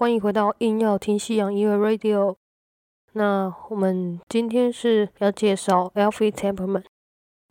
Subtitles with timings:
[0.00, 2.34] 欢迎回到硬要听西洋音乐 Radio。
[3.12, 6.84] 那我们今天是要介绍 Alfie Templeman。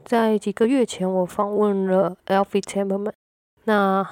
[0.04, 3.14] 在几个月前，我访问了 Alfie Templeman。
[3.66, 4.04] 那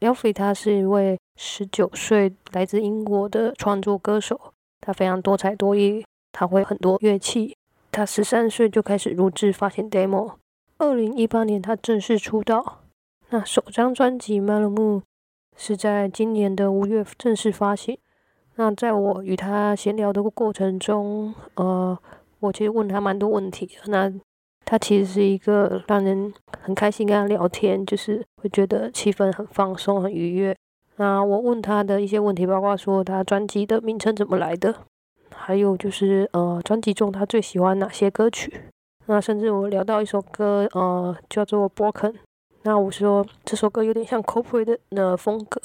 [0.00, 7.56] Alfie 他是一位十九岁来自英国的创作歌手，他非常多才多艺，他会很多乐器。
[7.92, 10.32] 他十三岁就开始录制发行 demo。
[10.78, 12.80] 二零一八年，他正式出道。
[13.28, 14.98] 那首张专辑《Mellow Moon》
[15.62, 17.98] 是在今年的五月正式发行。
[18.54, 21.96] 那在我与他闲聊的过程中，呃，
[22.38, 23.68] 我其实问他蛮多问题。
[23.88, 24.10] 那
[24.64, 30.56] 他其实是一个让人很开心跟他聊天，就是会觉得气氛很放松、很愉悦。
[30.96, 34.74] 那我问他的一些问题，包括说他专辑的名称怎么来的，
[35.34, 38.62] 还有就是呃，专辑中他最喜欢哪些歌曲。
[39.04, 42.12] 那甚至我聊到一首歌，呃，叫做《Broken》。
[42.62, 45.60] 那我说这首歌有点像 Coldplay 的风格。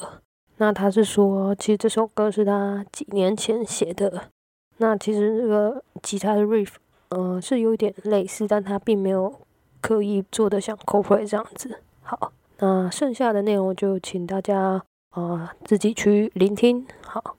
[0.58, 4.30] 那他是说，其实这首歌是他几年前写的。
[4.78, 6.70] 那其实这个吉他的 riff，
[7.10, 9.42] 呃，是有一点类似，但他并没有
[9.82, 11.82] 刻意做的像 Coldplay 这样子。
[12.02, 14.82] 好，那剩下的内容就请大家
[15.14, 16.88] 呃自己去聆听。
[17.06, 17.36] 好。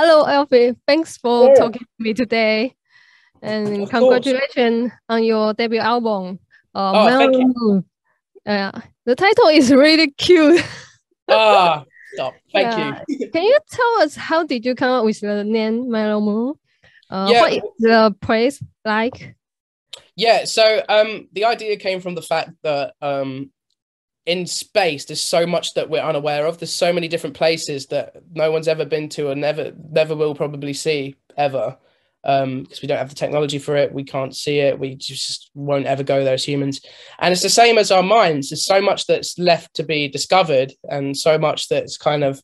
[0.00, 0.76] Hello, Elfie.
[0.86, 2.77] Thanks for talking to me today.
[3.42, 6.38] And Of congratulations on your debut album.
[6.74, 7.54] Uh, Oh, thank Mellow you.
[7.56, 7.84] Moon.
[8.46, 8.70] Yeah,
[9.04, 10.62] the title is really cute.
[11.28, 12.34] Ah, stop.
[12.52, 13.02] Thank Yeah.
[13.08, 13.30] you.
[13.32, 16.54] Can you tell us how did you come up with the name Mellow Moon?
[17.10, 17.40] Uh, Yeah.
[17.42, 19.34] What is the place like?
[20.16, 23.50] Yeah, so um the idea came from the fact that um
[24.26, 26.58] in space there's so much that we're unaware of.
[26.58, 30.34] There's so many different places that no one's ever been to and never never will
[30.34, 31.76] probably see ever.
[32.24, 35.50] Um, because we don't have the technology for it, we can't see it, we just
[35.54, 36.80] won't ever go there as humans.
[37.18, 38.50] And it's the same as our minds.
[38.50, 42.42] There's so much that's left to be discovered and so much that's kind of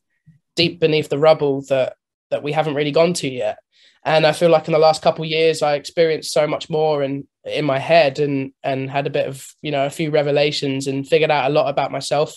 [0.55, 1.97] deep beneath the rubble that
[2.31, 3.59] that we haven't really gone to yet.
[4.05, 7.27] And I feel like in the last couple years I experienced so much more and
[7.45, 11.06] in my head and and had a bit of you know a few revelations and
[11.06, 12.35] figured out a lot about myself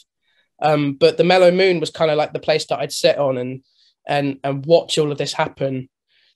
[0.62, 3.38] um but the mellow moon was kind of like the place that i'd sit on
[3.38, 3.64] and
[4.06, 5.88] and and watch all of this happen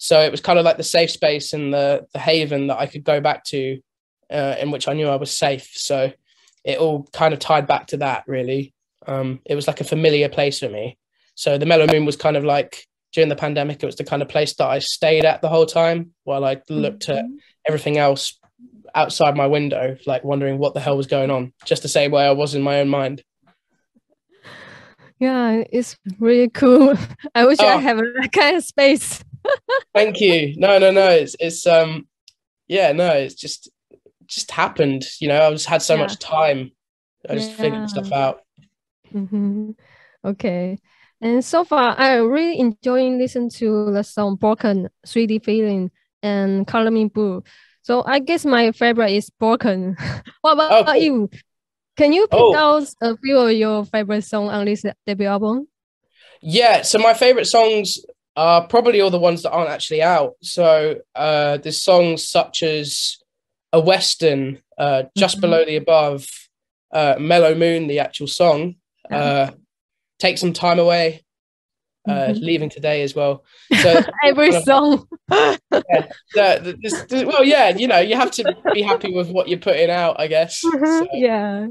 [0.04, 2.88] so it was kind of like the safe space and the the haven that i
[2.88, 3.80] could go back to
[4.32, 6.12] uh, in which i knew i was safe so
[6.64, 8.74] it all kind of tied back to that really
[9.06, 10.98] um it was like a familiar place for me
[11.36, 14.22] so the mellow moon was kind of like during the pandemic it was the kind
[14.24, 17.24] of place that i stayed at the whole time while i looked at
[17.68, 18.40] everything else
[18.94, 22.26] outside my window, like wondering what the hell was going on, just the same way
[22.26, 23.24] I was in my own mind.
[25.18, 26.96] Yeah, it's really cool.
[27.36, 27.78] I wish I Oh.
[27.78, 29.24] have that kind of space.
[29.94, 30.53] Thank you.
[30.57, 31.09] No, no, no.
[31.09, 32.07] It's it's um
[32.68, 33.69] yeah, no, it's just
[34.28, 35.06] just happened.
[35.19, 35.97] You know, I just had so Yeah.
[35.97, 36.72] much time.
[37.29, 38.41] I just figured stuff out.
[39.12, 39.72] hmm
[40.24, 40.78] Okay.
[41.22, 45.91] And so far, I really enjoying listening to the song Broken, 3D Feeling,
[46.23, 47.44] and Color Me Blue.
[47.84, 49.96] So I guess my favorite is Broken.
[50.41, 51.29] what about Oh, you?
[51.97, 52.53] Can you pick Oh.
[52.53, 55.68] out a few of your favorite songs on this debut album?
[56.41, 58.00] Yeah, so my favorite songs
[58.36, 60.34] are probably all the ones that aren't actually out.
[60.42, 63.18] So uh there's songs such as
[63.74, 65.42] A Western, uh Just Mhm.
[65.42, 66.28] Below the Above,
[66.94, 68.75] uh Mellow Moon, the actual song,
[69.09, 69.18] Yeah.
[69.18, 69.52] uh
[70.20, 71.24] Take Some Time Away,
[72.08, 72.41] uh Mhm.
[72.41, 73.44] Leaving Today as well.
[73.81, 75.08] So Every song.
[75.28, 75.59] the,
[76.36, 79.59] the, this- this- well, yeah, you know, you have to be happy with what you're
[79.59, 80.62] putting out, I guess.
[80.64, 81.68] So, yeah.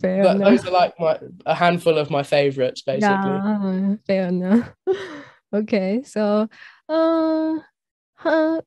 [0.00, 0.48] Fair but enough.
[0.48, 3.06] those are like my a handful of my favorites, basically.
[3.30, 4.68] Yeah, fair enough.
[5.54, 6.48] okay, so
[6.88, 7.54] uh,
[8.24, 8.60] uh,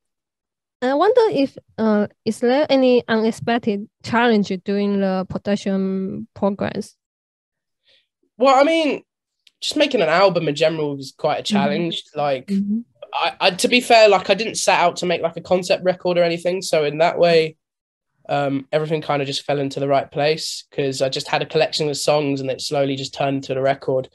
[0.81, 6.95] I wonder if uh, is there any unexpected challenge during the production progress?
[8.37, 9.03] Well, I mean,
[9.59, 12.03] just making an album in general was quite a challenge.
[12.15, 12.51] Like,
[13.13, 15.83] I, I, to be fair, like I didn't set out to make like a concept
[15.83, 16.61] record or anything.
[16.61, 17.57] So in that way,
[18.29, 21.45] um, everything kind of just fell into the right place because I just had a
[21.45, 24.09] collection of songs and it slowly just turned to the record.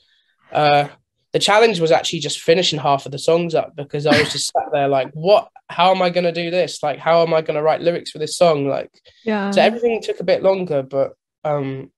[0.53, 0.89] Uh,
[1.33, 4.53] the challenge was actually just finishing half of the songs up because I was just
[4.53, 5.49] sat there like, what?
[5.69, 6.83] How am I going to do this?
[6.83, 8.69] Like, how am I going to write lyrics for this song?
[8.69, 8.91] Like,
[9.25, 9.51] Yeah.
[9.51, 11.13] so everything took a bit longer, but
[11.45, 11.91] um,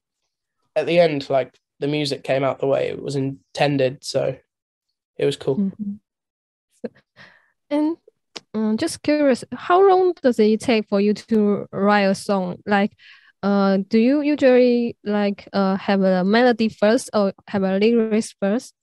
[0.77, 4.05] at the end, like the music came out the way it was intended.
[4.05, 4.37] So
[5.17, 5.57] it was cool.
[5.57, 5.99] Mhm.
[6.81, 6.91] So-
[7.71, 7.97] and
[8.55, 12.59] um, just curious, how long does it take for you to write a song?
[12.67, 12.93] Like,
[13.43, 18.75] uh, do you usually like uh have a melody first or have a lyrics first?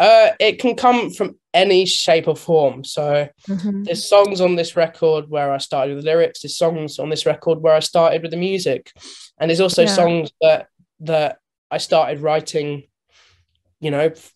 [0.00, 2.82] Uh, it can come from any shape or form.
[2.84, 3.84] So Mhm.
[3.84, 6.40] there's songs on this record where I started with the lyrics.
[6.40, 8.90] There's songs on this record where I started with the music,
[9.38, 9.94] and there's also Yeah.
[9.94, 10.68] songs that
[11.00, 11.38] that
[11.70, 12.84] I started writing.
[13.80, 14.34] You know, f-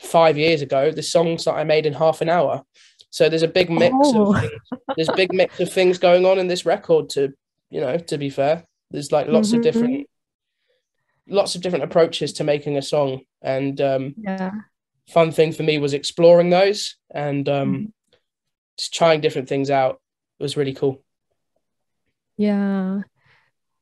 [0.00, 0.90] five years ago.
[0.90, 2.64] The songs that I made in half an hour.
[3.10, 4.34] So there's a big mix Oh.
[4.34, 4.60] of things.
[4.96, 7.08] There's a big mix of things going on in this record.
[7.10, 7.32] To
[7.70, 9.56] you know, to be fair, there's like lots Mhm.
[9.58, 10.06] of different,
[11.28, 14.50] lots of different approaches to making a song, and um, Yeah.
[15.10, 17.92] Fun thing for me was exploring those and um, Mhm.
[18.78, 20.00] just trying different things out.
[20.38, 21.02] It was really cool.
[22.36, 23.02] Yeah.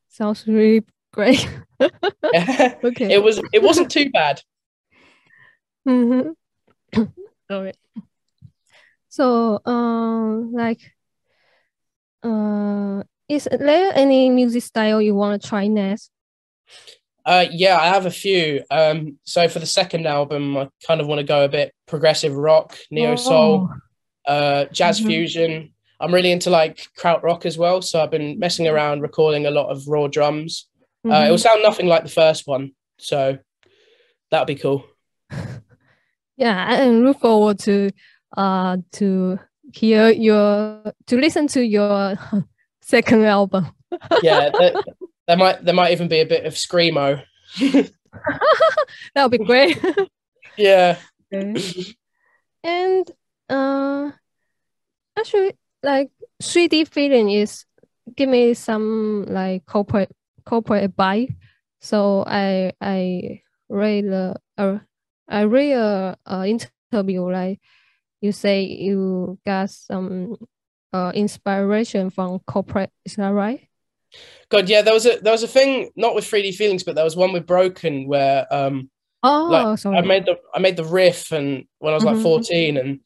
[0.08, 1.48] Sounds really great.
[1.80, 3.18] it Okay.
[3.22, 3.40] was.
[3.52, 4.42] It wasn't too bad.
[5.86, 6.30] Mm-hmm.
[7.50, 7.76] All right.
[9.08, 10.80] So, um, like,
[12.22, 16.10] uh, is there any music style you want to try next?
[17.28, 18.62] Uh, yeah, I have a few.
[18.70, 22.34] Um, so for the second album, I kind of want to go a bit progressive
[22.34, 23.68] rock, neo soul,
[24.26, 24.32] Oh.
[24.32, 25.06] uh, jazz Mhm.
[25.06, 25.74] fusion.
[26.00, 27.82] I'm really into like kraut rock as well.
[27.82, 30.68] So I've been messing around recording a lot of raw drums.
[31.04, 31.40] Uh, it will Mhm.
[31.48, 33.38] sound nothing like the first one, so
[34.30, 34.84] that'll be cool.
[36.38, 37.90] Yeah, I look forward to
[38.36, 39.38] uh to
[39.74, 42.14] hear your to listen to your
[42.80, 43.66] second album.
[44.22, 44.50] Yeah,
[45.28, 47.22] there might there might even be a bit of screamo.
[49.14, 49.78] That would be great.
[50.56, 50.98] Yeah.
[51.32, 51.94] Okay.
[52.64, 53.08] And
[53.48, 54.10] uh,
[55.16, 55.52] actually,
[55.84, 56.10] like
[56.42, 57.64] 3D feeling is
[58.16, 60.08] give me some like Coldplay
[60.44, 61.30] Coldplay advice.
[61.80, 64.78] So I I read the uh,
[65.28, 67.60] I read a, a interview like
[68.20, 70.34] you say you got some
[70.92, 72.88] uh inspiration from Coldplay.
[73.04, 73.67] Is that right?
[74.50, 77.04] God, yeah, there was a there was a thing not with 3D feelings, but there
[77.04, 78.90] was one with Broken where um
[79.22, 79.98] Oh, sorry.
[79.98, 82.22] I made the I made the riff and when I was like Mhm.
[82.22, 83.00] 14 and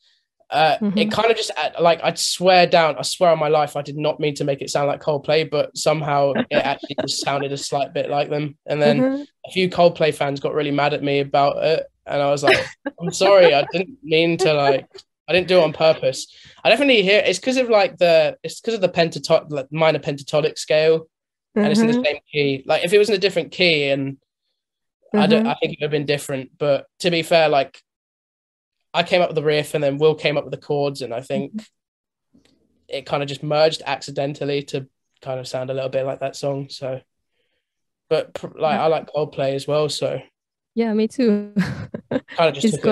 [0.50, 0.98] uh Mhm.
[1.00, 1.50] it kind of just
[1.80, 4.60] like I'd swear down I swear on my life I did not mean to make
[4.60, 8.56] it sound like Coldplay but somehow it actually just sounded a slight bit like them
[8.66, 9.26] and then Mhm.
[9.46, 12.58] a few Coldplay fans got really mad at me about it and I was like
[13.00, 14.86] I'm sorry I didn't mean to like
[15.28, 16.26] I didn't do it on purpose
[16.64, 19.98] I definitely hear it's because of like the it's because of the pentatonic like minor
[19.98, 21.08] pentatonic scale
[21.54, 22.04] and it's in the mm-hmm.
[22.04, 22.62] same key.
[22.66, 24.16] Like if it was in a different key, and
[25.14, 25.46] I don't.
[25.46, 25.58] I mm-hmm.
[25.60, 26.50] think it would have been different.
[26.58, 27.80] But to be fair, like
[28.94, 31.12] I came up with the riff, and then Will came up with the chords, and
[31.12, 32.40] I think mm-hmm.
[32.88, 34.86] it kind of just merged accidentally to
[35.20, 36.68] kind of sound a little bit like that song.
[36.70, 37.00] So,
[38.08, 40.20] but like I like Coldplay as well, so
[40.74, 41.52] Yeah, me too.
[42.10, 42.84] kind of just It's took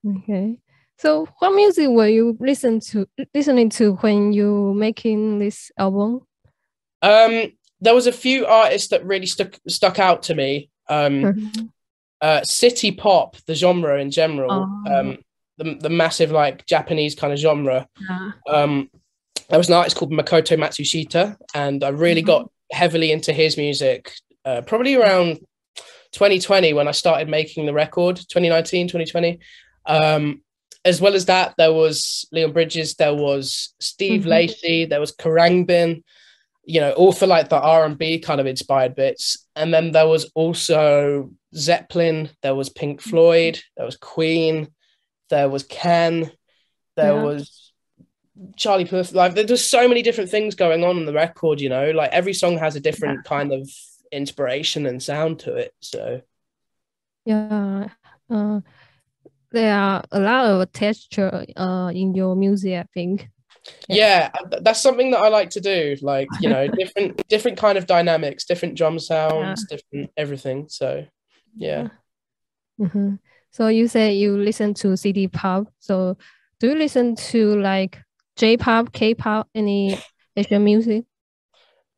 [0.07, 0.59] Okay.
[0.99, 6.21] So what music were you listen to listening to when you making this album?
[7.03, 10.71] Um, there was a few artists that really stuck stuck out to me.
[10.89, 11.71] Um, Mhm.
[12.21, 14.93] uh, city pop, the genre in general, Oh.
[14.93, 15.19] um,
[15.59, 17.87] the the massive like Japanese kind of genre.
[18.01, 18.31] Yeah.
[18.49, 18.91] Um,
[19.49, 22.27] there was an artist called Makoto Matsushita, and I really Mhm.
[22.27, 24.13] got heavily into his music
[24.45, 25.39] uh, probably around
[26.13, 29.39] 2020 when I started making the record, 2019, 2020.
[29.89, 30.43] Um,
[30.85, 34.27] as well as that, there was Leon Bridges, there was Steve Mhm.
[34.27, 36.03] Lacy, there was Khruangbin,
[36.65, 39.47] you know, all for like the R&B kind of inspired bits.
[39.57, 44.69] And then there was also Zeppelin, there was Pink Floyd, there was Queen,
[45.31, 46.31] there was Ken,
[46.97, 47.23] there Yeah.
[47.23, 47.73] was
[48.57, 49.13] Charlie Puth.
[49.13, 52.13] Like there- there's so many different things going on in the record, you know, like
[52.13, 53.69] every song has a different kind of
[54.13, 55.75] inspiration and sound to it.
[55.81, 56.23] So
[57.25, 57.89] Yeah.
[58.31, 58.61] Uh,
[59.53, 63.29] there are a lot of texture uh in your music, I think.
[63.89, 65.97] yeah, th- that's something that I like to do.
[66.03, 70.69] Like, you know, different different kind of dynamics, different drum sounds, different everything.
[70.69, 71.05] So
[71.57, 71.89] yeah.
[72.79, 73.15] hmm
[73.51, 75.69] So you say you listen to city pop.
[75.79, 76.17] So
[76.61, 77.99] do you listen to like
[78.37, 79.99] J pop, K pop, any
[80.37, 81.05] Asian music?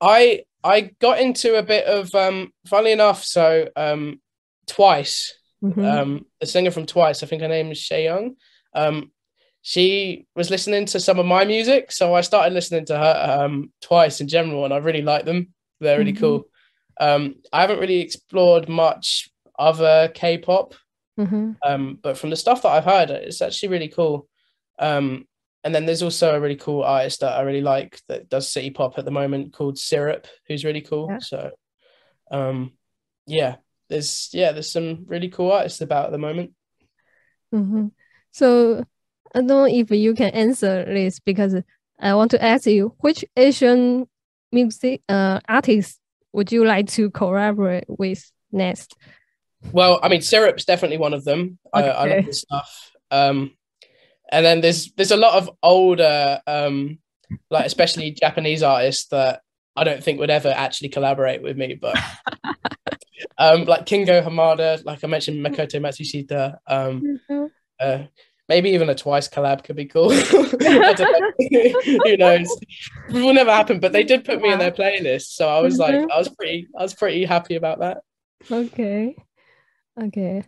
[0.00, 4.20] I I got into a bit of um funnily enough, so um
[4.66, 5.84] twice Mhm.
[5.84, 8.36] um, the singer from Twice, I think her name is Chaeyoung.
[8.74, 9.12] Um,
[9.62, 13.72] she was listening to some of my music, so I started listening to her um,
[13.82, 15.52] Twice in general, and I really like them.
[15.80, 16.18] They're really Mhm.
[16.20, 16.44] cool.
[16.98, 20.74] Um, I haven't really explored much other K-pop,
[21.18, 21.56] Mhm.
[21.62, 24.28] um, but from the stuff that I've heard, it's actually really cool.
[24.78, 25.26] Um,
[25.62, 28.70] and then there's also a really cool artist that I really like that does city
[28.70, 31.08] pop at the moment called Syrup, who's really cool.
[31.10, 31.18] Yeah.
[31.18, 31.50] So,
[32.30, 32.72] um,
[33.26, 33.56] yeah,
[33.90, 36.52] there's yeah, there's some really cool artists about at the moment.
[37.52, 37.90] Mhm.
[38.30, 38.84] So
[39.34, 41.54] I don't know if you can answer this because
[41.98, 44.08] I want to ask you which Asian
[44.52, 46.00] music uh artist
[46.32, 48.96] would you like to collaborate with next?
[49.72, 51.58] Well, I mean, syrup's definitely one of them.
[51.72, 52.92] I, I love this stuff.
[53.10, 53.52] Um,
[54.30, 56.98] and then there's there's a lot of older, um,
[57.50, 59.42] like especially Japanese artists that
[59.76, 61.98] I don't think would ever actually collaborate with me, but
[63.38, 67.20] um, like Kingo Hamada, like I mentioned, Makoto Matsushita, um,
[67.80, 68.04] uh,
[68.48, 70.10] maybe even a twice collab could be cool.
[72.04, 72.60] Who knows?
[73.08, 75.78] It will never happen, but they did put me in their playlist, so I was
[75.78, 76.10] like, Mhm.
[76.10, 77.98] I was pretty, I was pretty happy about that.
[78.50, 79.16] Okay.
[80.00, 80.44] Okay.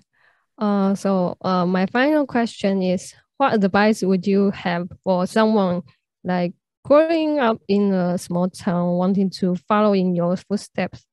[0.58, 5.82] Uh, so uh, my final question is, what advice would you have for someone
[6.22, 6.52] like
[6.84, 11.04] growing up in a small town, wanting to follow in your footsteps?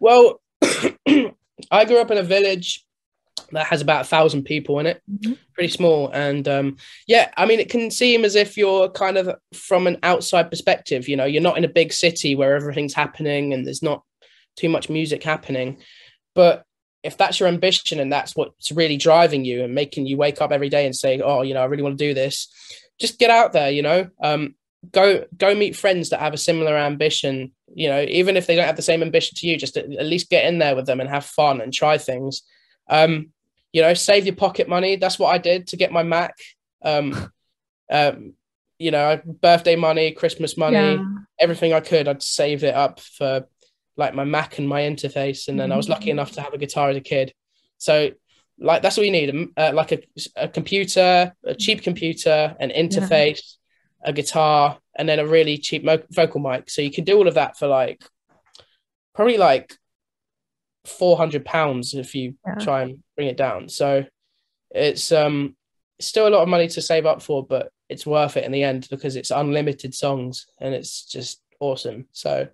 [0.00, 0.40] Well,
[1.70, 2.84] I grew up in a village
[3.52, 5.38] that has about a thousand people in it, Mhm.
[5.54, 6.08] pretty small.
[6.10, 6.76] And um,
[7.06, 11.08] yeah, I mean, it can seem as if you're kind of from an outside perspective.
[11.08, 14.02] You know, you're not in a big city where everything's happening and there's not
[14.56, 15.78] too much music happening.
[16.34, 16.64] But
[17.02, 20.52] if that's your ambition and that's what's really driving you and making you wake up
[20.52, 22.48] every day and say, "Oh, you know, I really want to do this,"
[23.00, 23.70] just get out there.
[23.70, 24.54] You know, um,
[24.92, 27.52] go go meet friends that have a similar ambition.
[27.72, 30.06] You know, even if they don't have the same ambition to you, just at, at
[30.06, 32.42] least get in there with them and have fun and try things.
[32.88, 33.30] Um,
[33.72, 34.96] you know, save your pocket money.
[34.96, 36.34] That's what I did to get my Mac.
[36.84, 37.30] Um,
[37.90, 38.34] um,
[38.78, 41.04] you know, birthday money, Christmas money, Yeah.
[41.40, 42.08] everything I could.
[42.08, 43.46] I'd save it up for
[43.96, 46.58] like my Mac and my interface, and then I was lucky enough to have a
[46.58, 47.32] guitar as a kid.
[47.78, 48.10] So,
[48.58, 49.98] like, that's all you need: uh, like a,
[50.36, 53.56] a computer, a cheap computer, an interface,
[54.04, 56.70] a guitar, and then a really cheap mo- vocal mic.
[56.70, 58.04] So you can do all of that for like
[59.14, 59.74] probably like
[60.84, 62.56] four hundred pounds if you Yeah.
[62.56, 63.68] try and bring it down.
[63.68, 64.04] So
[64.70, 65.56] it's um
[66.00, 68.62] still a lot of money to save up for, but it's worth it in the
[68.62, 72.06] end because it's unlimited songs and it's just awesome.
[72.12, 72.48] So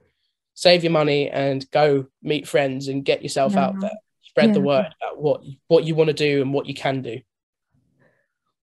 [0.54, 3.90] save your money and go meet friends and get yourself out there.
[4.22, 7.20] Spread the word about what what you want to do and what you can do.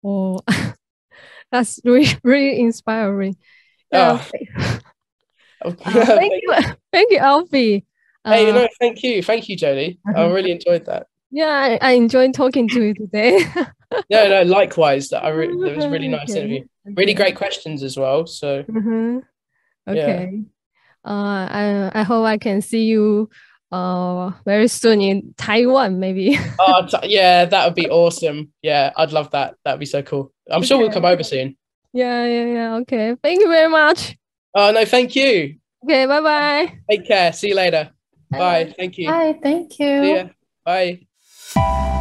[0.03, 0.39] Oh,
[1.51, 3.35] that's really, really inspiring.
[3.91, 4.21] Yeah.
[4.21, 4.77] Oh.
[5.63, 6.53] Uh, thank you,
[6.91, 7.86] thank you, Alfie.
[8.25, 10.00] Hey, you Uh, know, thank you, thank you, Jodie.
[10.07, 10.33] I Mhm.
[10.33, 11.05] really enjoyed that.
[11.29, 11.45] yeah,
[11.79, 13.45] I, I enjoyed talking to you today.
[14.10, 15.10] No, no, likewise.
[15.10, 16.39] That I re- it was really nice Okay.
[16.39, 16.63] interview.
[16.95, 18.25] Really great questions as well.
[18.25, 19.21] So Mhm.
[19.86, 19.91] Yeah.
[19.93, 20.41] Okay.
[21.05, 23.29] Uh, I I hope I can see you
[23.71, 26.38] uh very soon in Taiwan, maybe.
[26.60, 28.51] oh, t- yeah, that would be awesome.
[28.63, 29.55] Yeah, I'd love that.
[29.65, 30.31] That'd be so cool.
[30.50, 31.55] I'm sure we'll come over soon.
[31.93, 32.75] Yeah, yeah, yeah.
[32.81, 33.15] Okay.
[33.21, 34.17] Thank you very much.
[34.55, 35.55] Oh no, thank you.
[35.83, 36.74] Okay, bye bye.
[36.89, 37.33] Take care.
[37.33, 37.91] See you later.
[38.29, 38.74] Bye.
[38.77, 39.10] Thank you.
[39.10, 40.03] Hi, thank you.
[40.03, 40.29] See ya.
[40.65, 41.98] Bye.